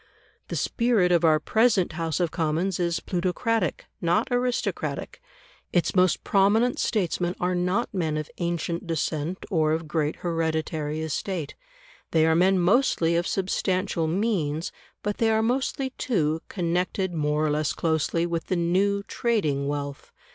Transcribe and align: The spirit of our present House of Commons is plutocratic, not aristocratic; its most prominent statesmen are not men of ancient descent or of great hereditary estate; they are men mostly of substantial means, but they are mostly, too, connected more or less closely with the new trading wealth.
The 0.47 0.55
spirit 0.55 1.11
of 1.11 1.23
our 1.23 1.39
present 1.39 1.93
House 1.93 2.19
of 2.19 2.31
Commons 2.31 2.79
is 2.79 3.01
plutocratic, 3.01 3.85
not 4.01 4.27
aristocratic; 4.31 5.21
its 5.71 5.93
most 5.95 6.23
prominent 6.23 6.79
statesmen 6.79 7.35
are 7.39 7.53
not 7.53 7.93
men 7.93 8.17
of 8.17 8.27
ancient 8.39 8.87
descent 8.87 9.45
or 9.51 9.73
of 9.73 9.87
great 9.87 10.15
hereditary 10.15 11.01
estate; 11.01 11.53
they 12.13 12.25
are 12.25 12.33
men 12.33 12.57
mostly 12.57 13.15
of 13.15 13.27
substantial 13.27 14.07
means, 14.07 14.71
but 15.03 15.19
they 15.19 15.29
are 15.29 15.43
mostly, 15.43 15.91
too, 15.99 16.41
connected 16.49 17.13
more 17.13 17.45
or 17.45 17.51
less 17.51 17.71
closely 17.71 18.25
with 18.25 18.47
the 18.47 18.55
new 18.55 19.03
trading 19.03 19.67
wealth. 19.67 20.11